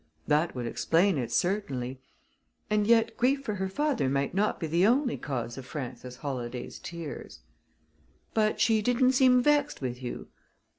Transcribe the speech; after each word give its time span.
That 0.27 0.55
would 0.55 0.65
explain 0.65 1.19
it, 1.19 1.31
certainly; 1.31 2.01
and 2.71 2.87
yet 2.87 3.15
grief 3.17 3.43
for 3.43 3.53
her 3.53 3.69
father 3.69 4.09
might 4.09 4.33
not 4.33 4.59
be 4.59 4.65
the 4.65 4.87
only 4.87 5.15
cause 5.15 5.59
of 5.59 5.65
Frances 5.67 6.15
Holladay's 6.17 6.79
tears. 6.79 7.41
"But 8.33 8.59
she 8.59 8.81
didn't 8.81 9.11
seem 9.11 9.43
vexed 9.43 9.79
with 9.79 10.01
you?" 10.01 10.29